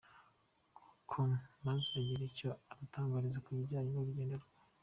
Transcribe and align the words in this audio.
com 1.09 1.29
maze 1.65 1.87
agira 1.99 2.23
icyo 2.31 2.49
adutangariza 2.71 3.43
kubijyanye 3.45 3.89
n’urugendo 3.91 4.35
rwe. 4.41 4.49